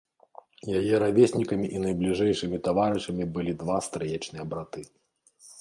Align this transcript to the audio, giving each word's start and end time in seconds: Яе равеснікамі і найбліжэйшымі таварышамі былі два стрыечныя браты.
Яе 0.79 0.95
равеснікамі 1.03 1.67
і 1.75 1.83
найбліжэйшымі 1.83 2.57
таварышамі 2.69 3.31
былі 3.39 3.57
два 3.63 3.77
стрыечныя 3.89 4.51
браты. 4.55 4.81